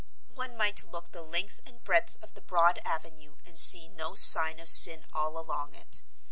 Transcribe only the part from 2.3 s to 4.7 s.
the broad avenue and see no sign of